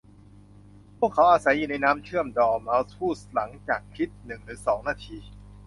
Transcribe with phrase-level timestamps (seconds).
[0.99, 5.17] 'พวกเขาอาศัยอยู่ในน้ำเชื่อม' ดอร์เม้าส์พูดหลังจากคิดหนึ่งหรือสองนาที